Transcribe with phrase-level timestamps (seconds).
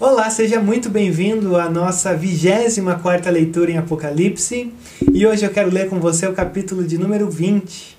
[0.00, 4.72] Olá, seja muito bem-vindo à nossa 24 leitura em Apocalipse
[5.12, 7.98] e hoje eu quero ler com você o capítulo de número 20.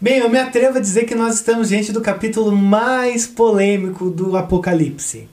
[0.00, 4.38] Bem, eu me atrevo a dizer que nós estamos diante do capítulo mais polêmico do
[4.38, 5.28] Apocalipse.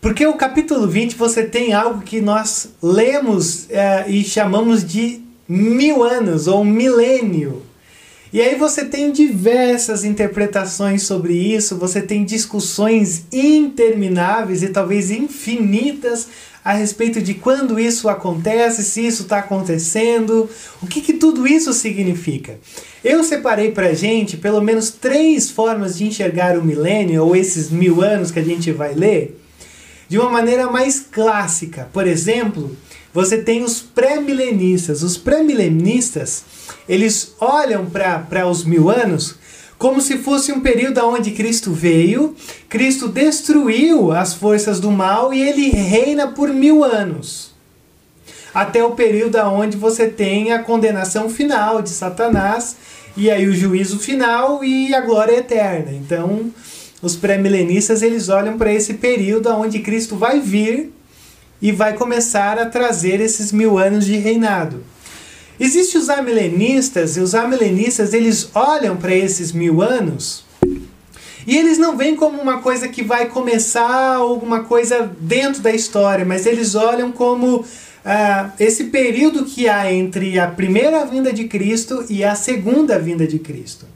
[0.00, 6.04] Porque o capítulo 20 você tem algo que nós lemos é, e chamamos de mil
[6.04, 7.68] anos ou milênio.
[8.32, 16.28] E aí você tem diversas interpretações sobre isso, você tem discussões intermináveis e talvez infinitas
[16.64, 20.48] a respeito de quando isso acontece, se isso está acontecendo,
[20.80, 22.58] o que, que tudo isso significa.
[23.02, 28.02] Eu separei para gente pelo menos três formas de enxergar o milênio, ou esses mil
[28.02, 29.40] anos que a gente vai ler,
[30.08, 31.88] de uma maneira mais clássica.
[31.92, 32.76] Por exemplo,
[33.12, 35.02] você tem os pré-milenistas.
[35.02, 36.44] Os pré-milenistas,
[36.90, 39.36] eles olham para os mil anos
[39.78, 42.36] como se fosse um período onde Cristo veio,
[42.68, 47.54] Cristo destruiu as forças do mal e ele reina por mil anos.
[48.52, 52.76] Até o período onde você tem a condenação final de Satanás,
[53.16, 55.92] e aí o juízo final e a glória eterna.
[55.92, 56.52] Então,
[57.00, 60.92] os pré-milenistas eles olham para esse período onde Cristo vai vir
[61.62, 64.84] e vai começar a trazer esses mil anos de reinado.
[65.60, 70.48] Existem os amilenistas, e os amilenistas eles olham para esses mil anos
[71.46, 76.24] e eles não veem como uma coisa que vai começar alguma coisa dentro da história,
[76.24, 77.64] mas eles olham como
[78.04, 83.26] ah, esse período que há entre a primeira vinda de Cristo e a segunda vinda
[83.26, 83.86] de Cristo.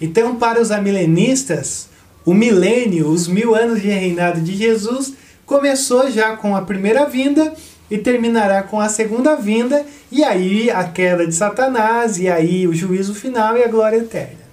[0.00, 1.88] Então, para os amilenistas,
[2.24, 5.14] o milênio, os mil anos de reinado de Jesus,
[5.46, 7.54] começou já com a primeira vinda
[7.90, 12.74] e terminará com a segunda vinda, e aí a queda de Satanás, e aí o
[12.74, 14.44] juízo final e a glória eterna.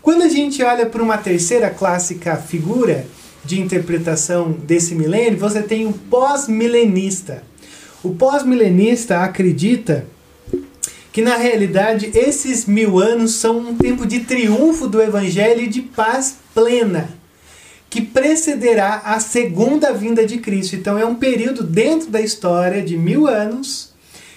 [0.00, 3.04] Quando a gente olha para uma terceira clássica figura
[3.44, 7.42] de interpretação desse milênio, você tem o pós-milenista.
[8.02, 10.06] O pós-milenista acredita
[11.12, 15.82] que na realidade esses mil anos são um tempo de triunfo do evangelho e de
[15.82, 17.17] paz plena
[17.90, 20.76] que precederá a segunda vinda de Cristo.
[20.76, 23.88] Então é um período dentro da história de mil anos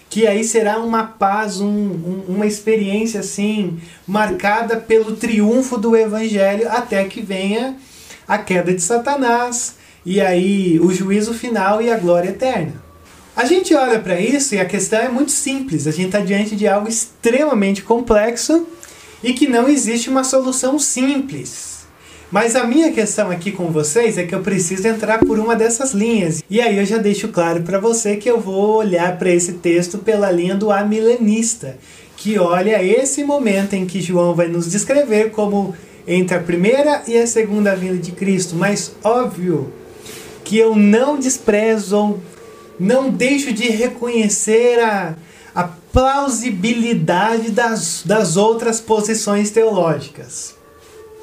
[0.09, 6.67] que aí será uma paz, um, um, uma experiência assim marcada pelo triunfo do Evangelho
[6.69, 7.78] até que venha
[8.28, 9.75] a queda de Satanás
[10.06, 12.73] e aí o juízo final e a glória eterna.
[13.33, 15.88] A gente olha para isso e a questão é muito simples.
[15.88, 18.68] A gente está diante de algo extremamente complexo
[19.23, 21.70] e que não existe uma solução simples.
[22.31, 25.92] Mas a minha questão aqui com vocês é que eu preciso entrar por uma dessas
[25.92, 26.42] linhas.
[26.50, 29.97] E aí eu já deixo claro para você que eu vou olhar para esse texto
[29.97, 31.78] pela linha do amilenista,
[32.16, 35.75] que olha esse momento em que João vai nos descrever como
[36.08, 38.56] entre a primeira e a segunda vinda de Cristo.
[38.56, 39.74] Mas óbvio
[40.46, 42.18] que eu não desprezo,
[42.80, 45.16] não deixo de reconhecer a,
[45.53, 50.56] a plausibilidade das, das outras posições teológicas.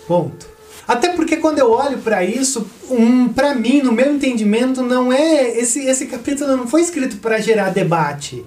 [0.07, 0.58] Ponto.
[0.89, 5.59] Até porque quando eu olho para isso, um, para mim, no meu entendimento, não é
[5.59, 8.43] esse esse capítulo não foi escrito para gerar debate.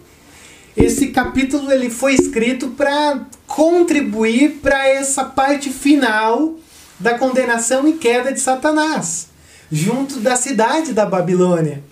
[0.75, 6.55] Esse capítulo ele foi escrito para contribuir para essa parte final
[6.99, 9.27] da condenação e queda de Satanás,
[9.71, 11.83] junto da cidade da Babilônia.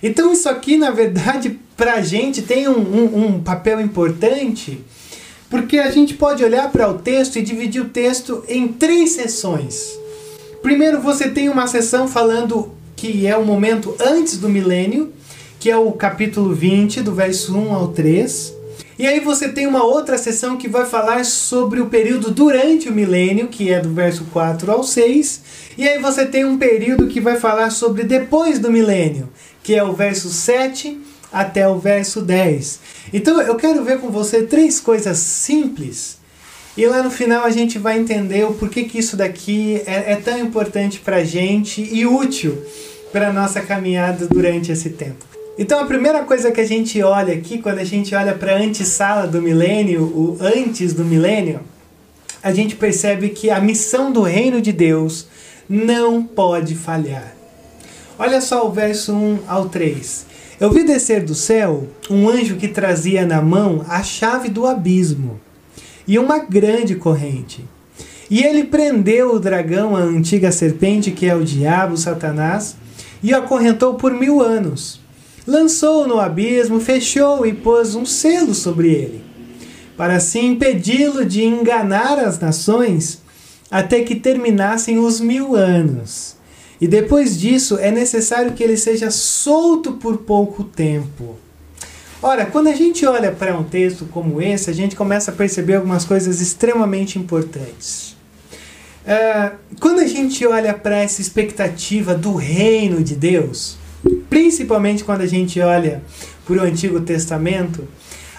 [0.00, 4.84] Então isso aqui, na verdade, para a gente tem um, um, um papel importante,
[5.48, 9.98] porque a gente pode olhar para o texto e dividir o texto em três sessões.
[10.62, 15.12] Primeiro, você tem uma sessão falando que é o momento antes do milênio,
[15.60, 18.54] que é o capítulo 20, do verso 1 ao 3.
[18.98, 22.92] E aí você tem uma outra sessão que vai falar sobre o período durante o
[22.92, 25.42] milênio, que é do verso 4 ao 6.
[25.76, 29.28] E aí você tem um período que vai falar sobre depois do milênio,
[29.62, 30.98] que é o verso 7
[31.36, 32.80] até o verso 10.
[33.12, 36.16] Então eu quero ver com você três coisas simples
[36.74, 40.16] e lá no final a gente vai entender o porquê que isso daqui é, é
[40.16, 42.56] tão importante para gente e útil
[43.12, 45.26] para nossa caminhada durante esse tempo.
[45.58, 48.58] Então a primeira coisa que a gente olha aqui, quando a gente olha para a
[48.58, 51.60] antessala do milênio, o antes do milênio,
[52.42, 55.26] a gente percebe que a missão do reino de Deus
[55.68, 57.34] não pode falhar.
[58.18, 60.35] Olha só o verso 1 ao 3.
[60.58, 65.38] Eu vi descer do céu um anjo que trazia na mão a chave do abismo
[66.08, 67.62] e uma grande corrente.
[68.30, 72.74] E ele prendeu o dragão, a antiga serpente, que é o diabo, Satanás,
[73.22, 75.00] e o acorrentou por mil anos.
[75.46, 79.22] Lançou-o no abismo, fechou e pôs um selo sobre ele,
[79.96, 83.22] para assim impedi-lo de enganar as nações
[83.70, 86.35] até que terminassem os mil anos.
[86.80, 91.36] E depois disso é necessário que ele seja solto por pouco tempo.
[92.22, 95.74] Ora, quando a gente olha para um texto como esse, a gente começa a perceber
[95.76, 98.16] algumas coisas extremamente importantes.
[99.06, 103.76] Uh, quando a gente olha para essa expectativa do reino de Deus,
[104.28, 106.02] principalmente quando a gente olha
[106.44, 107.86] para o Antigo Testamento,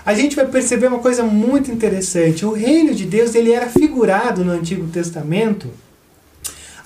[0.05, 2.45] a gente vai perceber uma coisa muito interessante.
[2.45, 5.69] O reino de Deus ele era figurado no Antigo Testamento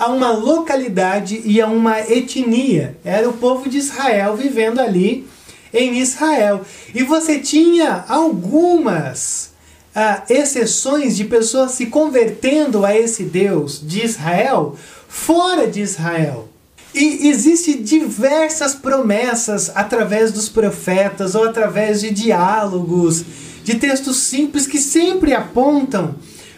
[0.02, 2.98] a uma localidade e a uma etnia.
[3.06, 5.28] Era o povo de Israel vivendo ali
[5.72, 6.62] em Israel.
[6.92, 9.52] E você tinha algumas
[9.94, 14.76] ah, exceções de pessoas se convertendo a esse Deus de Israel
[15.08, 16.50] fora de Israel.
[16.96, 23.24] E existem diversas promessas através dos profetas ou através de diálogos,
[23.64, 26.16] de textos simples que sempre apontam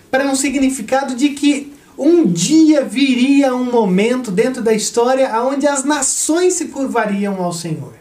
[0.10, 5.84] para um significado de que um dia viria um momento dentro da história onde as
[5.84, 7.94] nações se curvariam ao Senhor.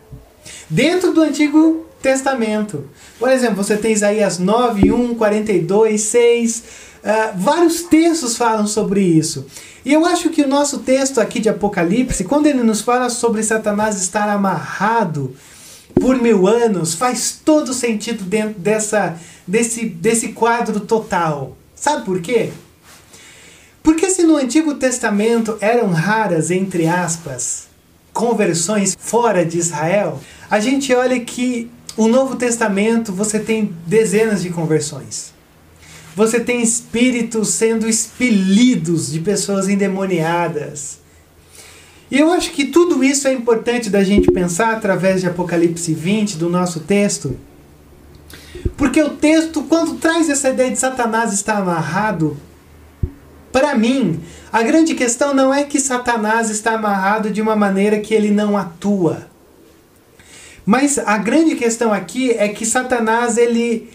[0.68, 2.88] Dentro do Antigo Testamento.
[3.18, 6.58] Por exemplo, você tem Isaías 9, 1, 42, 6.
[6.58, 9.46] Uh, vários textos falam sobre isso.
[9.84, 13.42] E eu acho que o nosso texto aqui de Apocalipse, quando ele nos fala sobre
[13.42, 15.34] Satanás estar amarrado
[15.94, 19.16] por mil anos, faz todo sentido dentro dessa,
[19.46, 21.56] desse, desse quadro total.
[21.74, 22.50] Sabe por quê?
[23.82, 27.66] Porque se no Antigo Testamento eram raras, entre aspas,
[28.12, 30.20] conversões fora de Israel,
[30.50, 35.32] a gente olha que o Novo Testamento você tem dezenas de conversões.
[36.14, 41.00] Você tem espíritos sendo expelidos de pessoas endemoniadas.
[42.10, 46.36] E eu acho que tudo isso é importante da gente pensar através de Apocalipse 20,
[46.36, 47.38] do nosso texto.
[48.76, 52.36] Porque o texto, quando traz essa ideia de Satanás estar amarrado,
[53.52, 54.20] para mim,
[54.50, 58.56] a grande questão não é que Satanás está amarrado de uma maneira que ele não
[58.56, 59.28] atua.
[60.64, 63.90] Mas a grande questão aqui é que Satanás ele,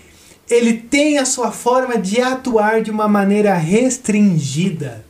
[0.50, 5.04] ele tem a sua forma de atuar de uma maneira restringida.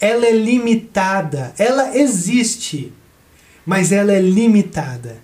[0.00, 1.54] Ela é limitada.
[1.56, 2.92] Ela existe,
[3.64, 5.18] mas ela é limitada.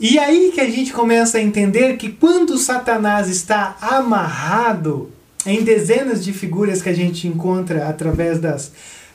[0.00, 5.12] E aí que a gente começa a entender que quando Satanás está amarrado,
[5.46, 8.72] em dezenas de figuras que a gente encontra através das,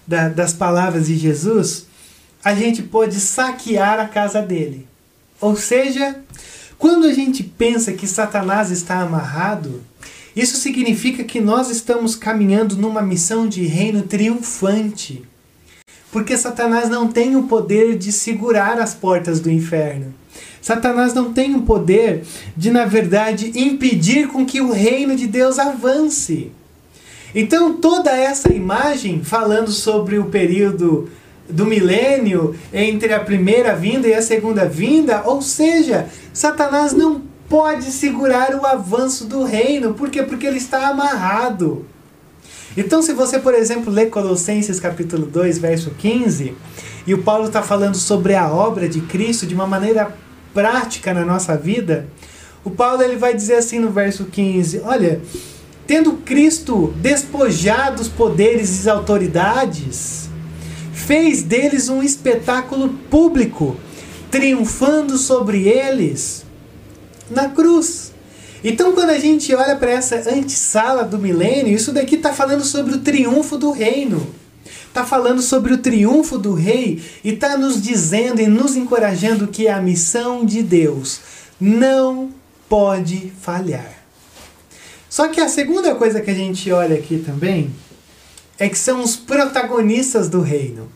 [0.07, 1.87] da, das palavras de Jesus,
[2.43, 4.87] a gente pode saquear a casa dele.
[5.39, 6.17] Ou seja,
[6.77, 9.81] quando a gente pensa que Satanás está amarrado,
[10.35, 15.23] isso significa que nós estamos caminhando numa missão de reino triunfante.
[16.11, 20.13] Porque Satanás não tem o poder de segurar as portas do inferno.
[20.63, 22.23] Satanás não tem o poder
[22.55, 26.53] de, na verdade, impedir com que o reino de Deus avance.
[27.35, 31.09] Então, toda essa imagem falando sobre o período
[31.49, 37.91] do milênio entre a primeira vinda e a segunda vinda, ou seja, Satanás não pode
[37.91, 40.23] segurar o avanço do reino, por quê?
[40.23, 41.85] Porque ele está amarrado.
[42.77, 46.55] Então, se você, por exemplo, lê Colossenses capítulo 2, verso 15,
[47.05, 50.22] e o Paulo está falando sobre a obra de Cristo de uma maneira
[50.53, 52.07] prática na nossa vida,
[52.63, 55.21] o Paulo ele vai dizer assim no verso 15: Olha,
[55.85, 60.29] tendo Cristo despojado os poderes e as autoridades,
[60.93, 63.75] fez deles um espetáculo público,
[64.31, 66.45] triunfando sobre eles
[67.29, 68.13] na cruz.
[68.63, 72.95] Então, quando a gente olha para essa antessala do milênio, isso daqui está falando sobre
[72.95, 74.25] o triunfo do reino
[74.65, 79.67] está falando sobre o triunfo do rei e está nos dizendo e nos encorajando que
[79.67, 81.19] a missão de Deus
[81.59, 82.31] não
[82.67, 84.03] pode falhar.
[85.09, 87.71] Só que a segunda coisa que a gente olha aqui também
[88.57, 90.89] é que são os protagonistas do reino.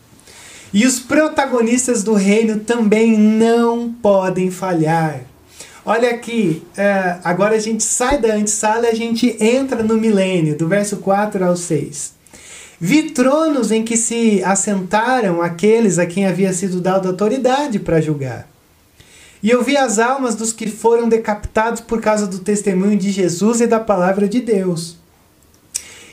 [0.72, 5.22] E os protagonistas do reino também não podem falhar.
[5.84, 10.56] Olha aqui, é, agora a gente sai da antessala e a gente entra no milênio,
[10.56, 12.17] do verso 4 ao 6.
[12.80, 18.48] Vi tronos em que se assentaram aqueles a quem havia sido dado autoridade para julgar.
[19.42, 23.60] E eu vi as almas dos que foram decapitados por causa do testemunho de Jesus
[23.60, 24.96] e da palavra de Deus.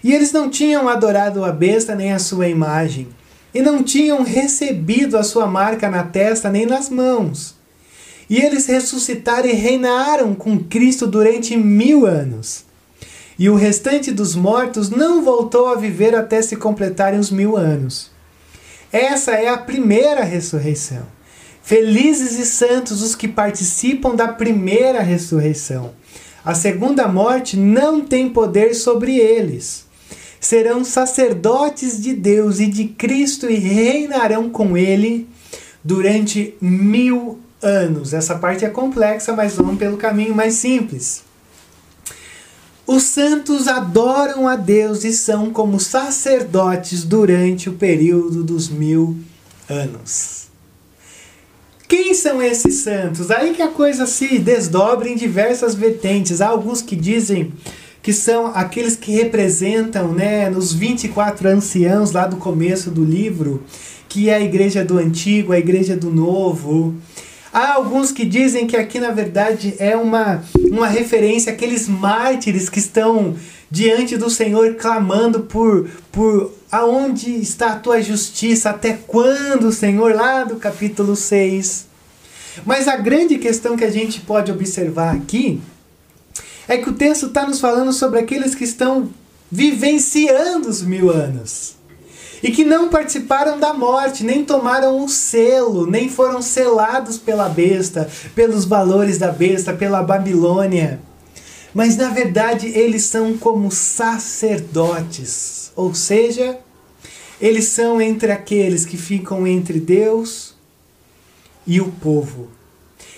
[0.03, 3.07] E eles não tinham adorado a besta nem a sua imagem,
[3.53, 7.55] e não tinham recebido a sua marca na testa nem nas mãos.
[8.27, 12.64] E eles ressuscitaram e reinaram com Cristo durante mil anos
[13.37, 18.09] e o restante dos mortos não voltou a viver até se completarem os mil anos.
[18.91, 21.03] Essa é a primeira ressurreição.
[21.61, 25.93] Felizes e santos os que participam da primeira ressurreição.
[26.45, 29.83] A segunda morte não tem poder sobre eles.
[30.39, 35.27] serão sacerdotes de Deus e de Cristo e reinarão com ele
[35.83, 38.13] durante mil anos.
[38.13, 41.24] Essa parte é complexa, mas vamos pelo caminho mais simples.
[42.87, 49.17] Os santos adoram a Deus e são como sacerdotes durante o período dos mil
[49.67, 50.45] anos.
[51.87, 53.31] Quem são esses santos?
[53.31, 56.41] Aí que a coisa se desdobra em diversas vertentes.
[56.41, 57.53] Há alguns que dizem
[58.03, 63.63] que são aqueles que representam, né, nos 24 anciãos lá do começo do livro,
[64.07, 66.93] que é a igreja do antigo, a igreja do novo.
[67.55, 72.79] Há alguns que dizem que aqui na verdade é uma, uma referência àqueles mártires que
[72.79, 73.33] estão
[73.71, 80.43] diante do Senhor clamando por, por aonde está a tua justiça, até quando, Senhor, lá
[80.43, 81.85] do capítulo 6.
[82.65, 85.61] Mas a grande questão que a gente pode observar aqui
[86.67, 89.09] é que o texto está nos falando sobre aqueles que estão
[89.49, 91.74] vivenciando os mil anos
[92.41, 98.09] e que não participaram da morte, nem tomaram o selo, nem foram selados pela besta,
[98.33, 100.99] pelos valores da besta, pela Babilônia.
[101.73, 106.57] Mas na verdade eles são como sacerdotes, ou seja,
[107.39, 110.55] eles são entre aqueles que ficam entre Deus
[111.67, 112.47] e o povo,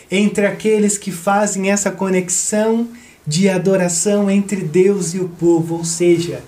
[0.10, 2.88] entre aqueles que fazem essa conexão
[3.28, 6.42] de adoração entre Deus e o povo, ou seja,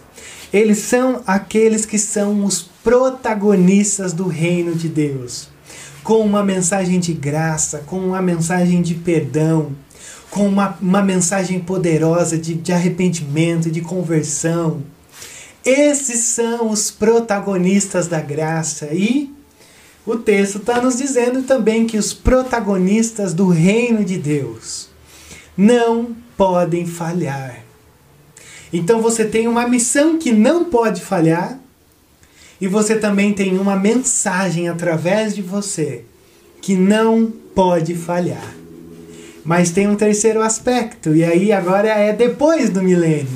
[0.51, 5.47] eles são aqueles que são os protagonistas do reino de Deus,
[6.03, 9.71] com uma mensagem de graça, com uma mensagem de perdão,
[10.31, 14.81] com uma, uma mensagem poderosa de, de arrependimento, de conversão.
[15.63, 19.31] Esses são os protagonistas da graça e
[20.05, 24.89] o texto está nos dizendo também que os protagonistas do reino de Deus
[25.55, 27.68] não podem falhar.
[28.71, 31.59] Então você tem uma missão que não pode falhar
[32.61, 36.03] e você também tem uma mensagem através de você
[36.61, 38.53] que não pode falhar.
[39.43, 43.27] Mas tem um terceiro aspecto, e aí agora é depois do milênio.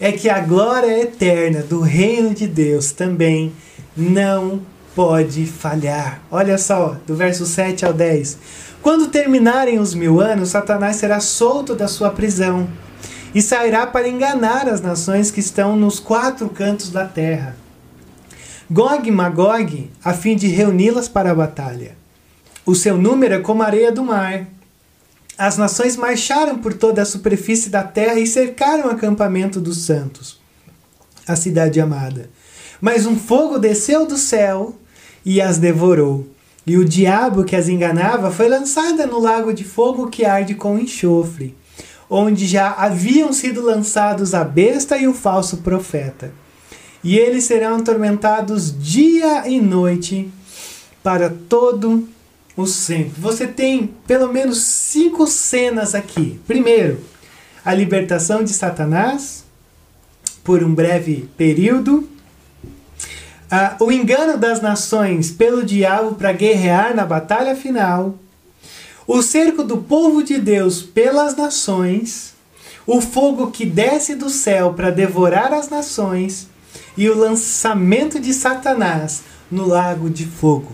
[0.00, 3.52] É que a glória eterna do reino de Deus também
[3.96, 4.60] não
[4.94, 6.20] pode falhar.
[6.30, 8.38] Olha só, do verso 7 ao 10.
[8.82, 12.68] Quando terminarem os mil anos, Satanás será solto da sua prisão
[13.34, 17.56] e sairá para enganar as nações que estão nos quatro cantos da terra.
[18.70, 21.96] Gog e Magog, a fim de reuni-las para a batalha.
[22.64, 24.46] O seu número é como a areia do mar.
[25.36, 30.40] As nações marcharam por toda a superfície da terra e cercaram o acampamento dos santos,
[31.26, 32.30] a cidade amada.
[32.80, 34.76] Mas um fogo desceu do céu
[35.24, 36.26] e as devorou.
[36.66, 40.78] E o diabo que as enganava foi lançada no lago de fogo que arde com
[40.78, 41.54] enxofre,
[42.08, 46.32] onde já haviam sido lançados a besta e o falso profeta.
[47.02, 50.30] E eles serão atormentados dia e noite
[51.02, 52.08] para todo
[52.56, 53.12] o sempre.
[53.18, 56.40] Você tem pelo menos cinco cenas aqui.
[56.46, 57.00] Primeiro,
[57.64, 59.44] a libertação de Satanás
[60.42, 62.08] por um breve período
[63.56, 68.18] ah, o engano das nações pelo diabo para guerrear na batalha final,
[69.06, 72.34] o cerco do povo de Deus pelas nações,
[72.86, 76.48] o fogo que desce do céu para devorar as nações
[76.96, 80.72] e o lançamento de Satanás no lago de fogo.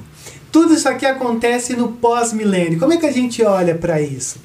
[0.50, 2.78] Tudo isso aqui acontece no pós-milênio.
[2.78, 4.38] Como é que a gente olha para isso?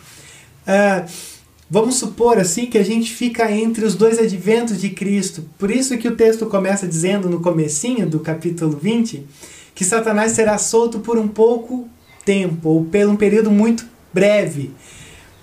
[0.68, 1.36] Uh,
[1.68, 5.44] Vamos supor assim que a gente fica entre os dois adventos de Cristo.
[5.58, 9.26] Por isso que o texto começa dizendo no comecinho do capítulo 20
[9.74, 11.90] que Satanás será solto por um pouco
[12.26, 14.72] tempo ou por um período muito breve.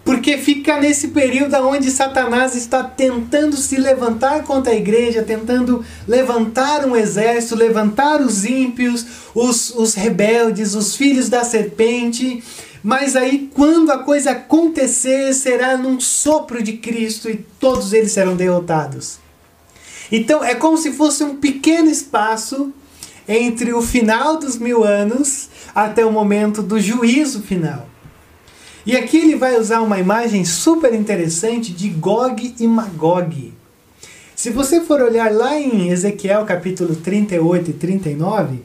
[0.05, 6.85] Porque fica nesse período onde Satanás está tentando se levantar contra a igreja, tentando levantar
[6.85, 12.43] um exército, levantar os ímpios, os, os rebeldes, os filhos da serpente
[12.83, 18.35] mas aí, quando a coisa acontecer, será num sopro de Cristo e todos eles serão
[18.35, 19.19] derrotados.
[20.11, 22.73] Então, é como se fosse um pequeno espaço
[23.29, 27.89] entre o final dos mil anos até o momento do juízo final.
[28.85, 33.53] E aqui ele vai usar uma imagem super interessante de Gog e Magog.
[34.35, 38.59] Se você for olhar lá em Ezequiel capítulo 38 e 39,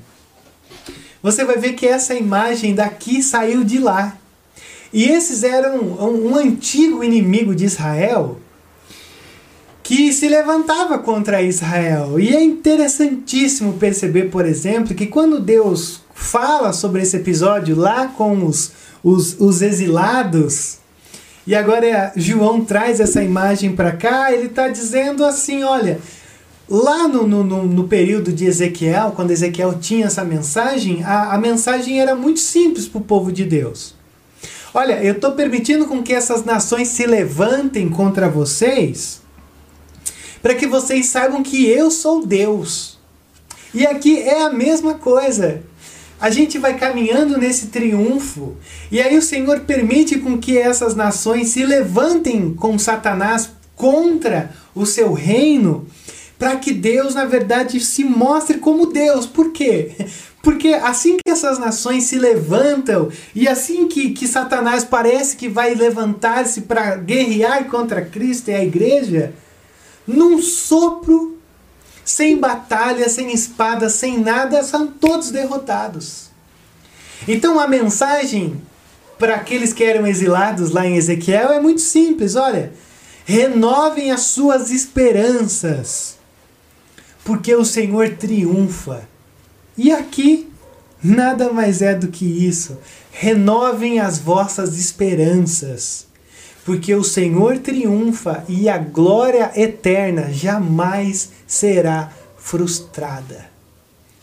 [1.22, 4.18] você vai ver que essa imagem daqui saiu de lá.
[4.92, 8.40] E esses eram um, um antigo inimigo de Israel
[9.88, 12.20] que se levantava contra Israel.
[12.20, 18.46] E é interessantíssimo perceber, por exemplo, que quando Deus fala sobre esse episódio lá com
[18.46, 20.80] os, os, os exilados,
[21.48, 26.00] e agora João traz essa imagem para cá, ele está dizendo assim: olha,
[26.70, 32.02] Lá no, no, no, período de Ezequiel, quando Ezequiel tinha essa mensagem, a, a mensagem
[32.02, 33.96] era muito simples para o povo de Deus.
[34.74, 39.22] Olha, eu estou permitindo com que essas nações se levantem contra vocês,
[40.48, 42.98] para que vocês saibam que eu sou Deus.
[43.74, 45.62] E aqui é a mesma coisa.
[46.22, 48.56] A gente vai caminhando nesse triunfo,
[48.90, 54.86] e aí o Senhor permite com que essas nações se levantem com Satanás contra o
[54.86, 55.86] seu reino,
[56.40, 59.26] para que Deus, na verdade, se mostre como Deus.
[59.26, 59.92] Por quê?
[60.42, 65.76] Porque assim que essas nações se levantam e assim que, que Satanás parece que vai
[65.76, 69.34] levantar-se para guerrear contra Cristo e a igreja,
[70.08, 71.38] num sopro,
[72.06, 76.30] sem batalha, sem espada, sem nada, são todos derrotados.
[77.28, 78.62] Então a mensagem
[79.20, 82.72] para aqueles que eram exilados lá em Ezequiel é muito simples: olha,
[83.26, 86.18] renovem as suas esperanças
[87.28, 89.02] porque o Senhor triunfa.
[89.78, 90.50] E aqui,
[91.04, 92.78] nada mais é do que isso.
[93.12, 96.07] Renovem as vossas esperanças,
[96.68, 103.46] porque o Senhor triunfa e a glória eterna jamais será frustrada.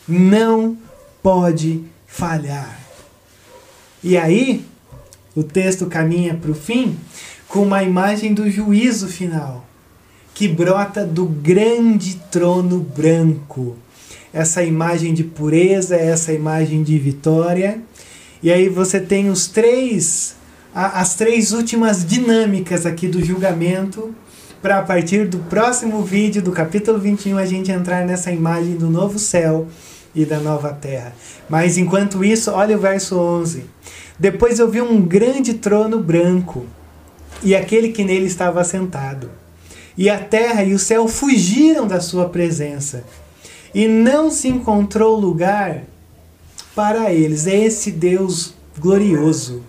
[0.07, 0.77] Não
[1.23, 2.79] pode falhar.
[4.03, 4.63] E aí,
[5.35, 6.95] o texto caminha para o fim
[7.47, 9.65] com uma imagem do juízo final
[10.35, 13.75] que brota do grande trono branco.
[14.31, 17.81] Essa imagem de pureza, essa imagem de vitória.
[18.43, 20.35] E aí você tem os três
[20.75, 24.13] as três últimas dinâmicas aqui do julgamento
[24.61, 28.89] para a partir do próximo vídeo do capítulo 21 a gente entrar nessa imagem do
[28.89, 29.67] novo céu
[30.13, 31.15] e da nova terra.
[31.49, 33.63] Mas enquanto isso, olha o verso 11.
[34.19, 36.65] Depois eu vi um grande trono branco
[37.41, 39.29] e aquele que nele estava sentado
[39.97, 43.03] e a terra e o céu fugiram da sua presença,
[43.73, 45.83] e não se encontrou lugar
[46.73, 47.47] para eles.
[47.47, 49.63] É esse Deus glorioso,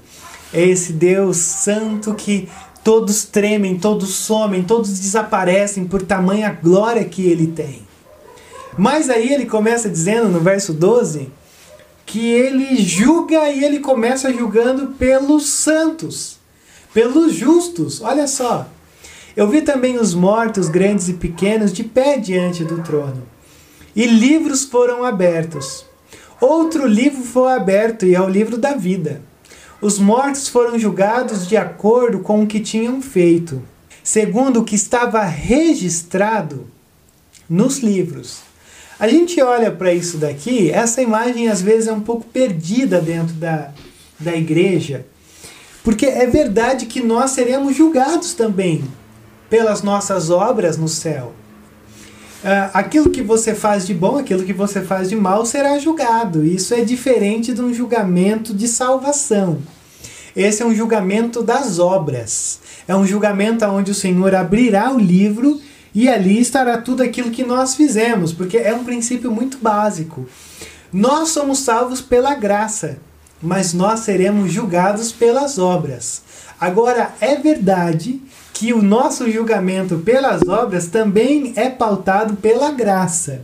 [0.53, 2.49] é esse Deus santo que
[2.85, 7.83] todos tremem, todos somem, todos desaparecem por tamanha glória que ele tem.
[8.79, 11.29] Mas aí ele começa dizendo no verso 12
[12.05, 16.39] que ele julga e ele começa julgando pelos santos,
[16.95, 18.01] pelos justos.
[18.01, 18.69] Olha só,
[19.37, 23.23] eu vi também os mortos, grandes e pequenos, de pé diante do trono.
[23.95, 25.85] E livros foram abertos.
[26.41, 29.21] Outro livro foi aberto, e é o livro da vida.
[29.81, 33.62] Os mortos foram julgados de acordo com o que tinham feito,
[34.03, 36.67] segundo o que estava registrado
[37.49, 38.39] nos livros.
[38.99, 43.35] A gente olha para isso daqui, essa imagem às vezes é um pouco perdida dentro
[43.35, 43.71] da,
[44.19, 45.05] da igreja,
[45.85, 48.83] porque é verdade que nós seremos julgados também
[49.51, 51.35] pelas nossas obras no céu.
[52.47, 56.47] Uh, aquilo que você faz de bom, aquilo que você faz de mal será julgado.
[56.47, 59.59] Isso é diferente de um julgamento de salvação.
[60.37, 62.61] Esse é um julgamento das obras.
[62.87, 65.61] É um julgamento onde o Senhor abrirá o livro
[65.93, 70.29] e ali estará tudo aquilo que nós fizemos, porque é um princípio muito básico.
[70.93, 72.99] Nós somos salvos pela graça,
[73.43, 76.23] mas nós seremos julgados pelas obras.
[76.61, 78.21] Agora, é verdade
[78.59, 83.42] que o nosso julgamento pelas obras também é pautado pela graça.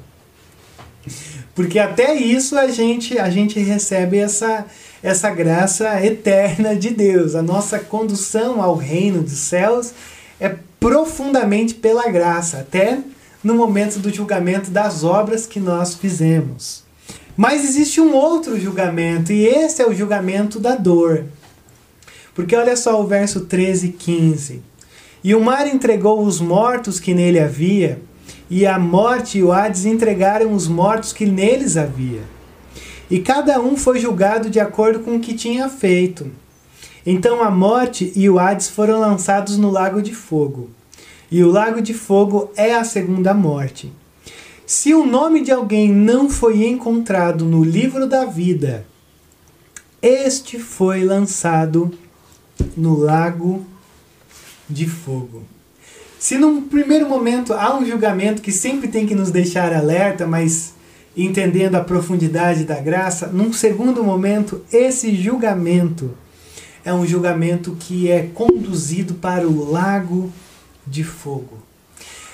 [1.54, 4.64] Porque até isso a gente, a gente recebe essa,
[5.02, 7.34] essa graça eterna de Deus.
[7.34, 9.92] A nossa condução ao reino dos céus
[10.40, 12.98] é profundamente pela graça, até
[13.44, 16.84] no momento do julgamento das obras que nós fizemos.
[17.36, 21.26] Mas existe um outro julgamento, e esse é o julgamento da dor.
[22.34, 24.71] Porque olha só o verso 13 e 15.
[25.24, 28.00] E o mar entregou os mortos que nele havia,
[28.50, 32.22] e a morte e o Hades entregaram os mortos que neles havia.
[33.10, 36.30] E cada um foi julgado de acordo com o que tinha feito.
[37.04, 40.70] Então a morte e o Hades foram lançados no lago de fogo.
[41.30, 43.92] E o lago de fogo é a segunda morte.
[44.66, 48.86] Se o nome de alguém não foi encontrado no livro da vida,
[50.00, 51.90] este foi lançado
[52.76, 53.64] no lago
[54.68, 55.42] de fogo.
[56.18, 60.72] Se num primeiro momento há um julgamento que sempre tem que nos deixar alerta, mas
[61.16, 66.16] entendendo a profundidade da graça, num segundo momento, esse julgamento
[66.84, 70.32] é um julgamento que é conduzido para o lago
[70.86, 71.58] de fogo.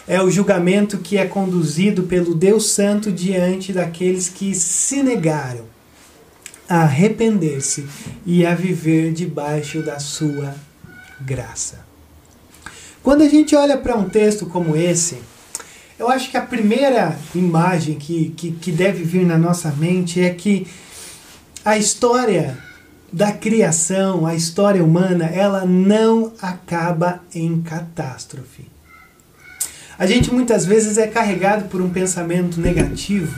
[0.07, 5.65] É o julgamento que é conduzido pelo Deus Santo diante daqueles que se negaram
[6.69, 7.87] a arrepender-se
[8.27, 10.55] e a viver debaixo da sua
[11.21, 11.88] graça.
[13.03, 15.17] Quando a gente olha para um texto como esse,
[15.99, 20.31] Eu acho que a primeira imagem que, que, que deve vir na nossa mente é
[20.31, 20.65] que
[21.65, 22.57] a história
[23.13, 28.67] da criação, a história humana, ela não acaba em catástrofe.
[29.99, 33.37] A gente muitas vezes é carregado por um pensamento negativo,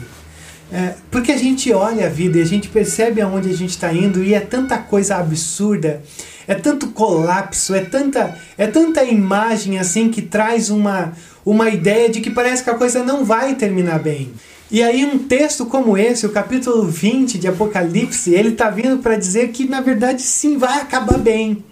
[0.70, 3.90] é, porque a gente olha a vida e a gente percebe aonde a gente está
[3.90, 6.02] indo e é tanta coisa absurda,
[6.50, 11.12] é tanto colapso, é tanta, é tanta imagem assim que traz uma,
[11.46, 14.32] uma ideia de que parece que a coisa não vai terminar bem.
[14.70, 19.16] E aí um texto como esse, o capítulo 20 de Apocalipse, ele está vindo para
[19.16, 21.64] dizer que na verdade sim vai acabar bem.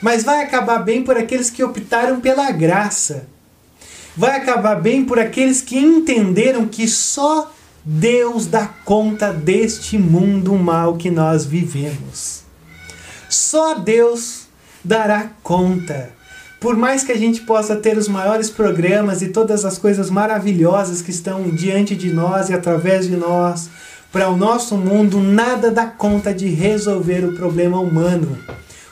[0.00, 3.26] Mas vai acabar bem por aqueles que optaram pela graça
[4.16, 7.52] vai acabar bem por aqueles que entenderam que só
[7.84, 12.43] Deus dá conta deste mundo mal que nós vivemos.
[13.34, 14.46] Só Deus
[14.84, 16.10] dará conta.
[16.60, 21.02] Por mais que a gente possa ter os maiores programas e todas as coisas maravilhosas
[21.02, 23.68] que estão diante de nós e através de nós,
[24.12, 28.38] para o nosso mundo, nada dá conta de resolver o problema humano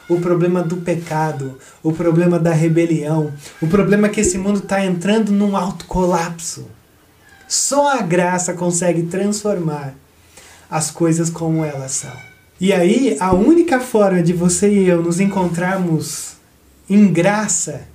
[0.09, 5.33] o problema do pecado, o problema da rebelião, o problema que esse mundo está entrando
[5.33, 6.67] num alto colapso.
[7.49, 9.95] Só a graça consegue transformar
[10.69, 12.32] as coisas como elas são.
[12.63, 16.35] E aí, a única forma de você e eu nos encontrarmos
[16.89, 17.89] em graça,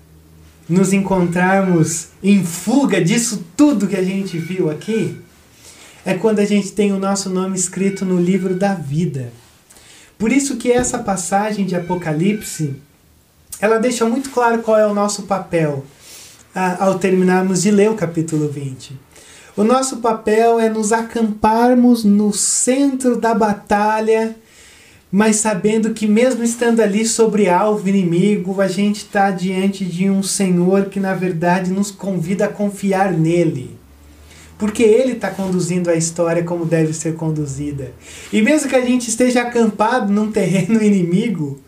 [0.67, 5.21] nos encontrarmos em fuga disso tudo que a gente viu aqui,
[6.05, 9.31] é quando a gente tem o nosso nome escrito no livro da vida.
[10.17, 12.75] Por isso que essa passagem de Apocalipse,
[13.61, 15.85] ela deixa muito claro qual é o nosso papel
[16.53, 18.99] ao terminarmos de ler o capítulo 20.
[19.55, 24.35] O nosso papel é nos acamparmos no centro da batalha,
[25.11, 30.21] mas sabendo que mesmo estando ali sobre alvo inimigo, a gente está diante de um
[30.21, 33.77] Senhor que na verdade nos convida a confiar nele
[34.57, 37.91] porque ele está conduzindo a história como deve ser conduzida.
[38.33, 41.61] E mesmo que a gente esteja acampado num terreno inimigo,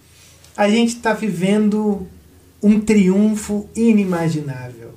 [0.58, 2.08] a gente está vivendo
[2.62, 4.90] um triunfo inimaginável.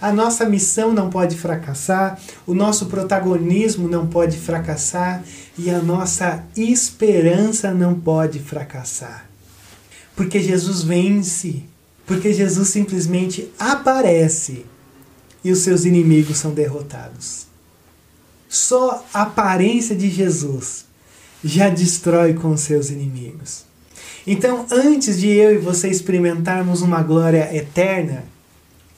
[0.00, 5.22] A nossa missão não pode fracassar, o nosso protagonismo não pode fracassar
[5.58, 9.28] e a nossa esperança não pode fracassar.
[10.16, 11.62] Porque Jesus vence,
[12.06, 14.64] porque Jesus simplesmente aparece
[15.44, 17.46] e os seus inimigos são derrotados.
[18.48, 20.84] Só a aparência de Jesus
[21.42, 23.64] já destrói com os seus inimigos.
[24.26, 28.24] Então, antes de eu e você experimentarmos uma glória eterna,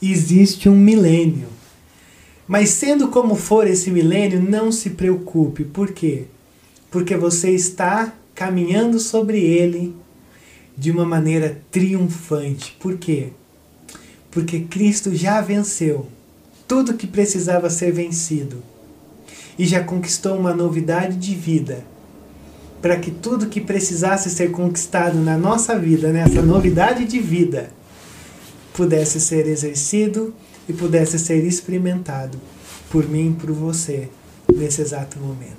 [0.01, 1.47] existe um milênio.
[2.47, 5.63] Mas sendo como for esse milênio, não se preocupe.
[5.63, 6.25] Por quê?
[6.95, 9.93] Porque você está caminhando sobre ele
[10.77, 12.73] de uma maneira triunfante.
[12.79, 13.31] Por quê?
[14.31, 16.07] Porque Cristo já venceu
[16.65, 18.63] tudo que precisava ser vencido
[19.59, 21.83] e já conquistou uma novidade de vida
[22.81, 27.71] para que tudo que precisasse ser conquistado na nossa vida, nessa novidade de vida,
[28.73, 30.33] pudesse ser exercido
[30.69, 32.39] e pudesse ser experimentado
[32.89, 34.07] por mim e por você
[34.49, 35.54] nesse exato momento.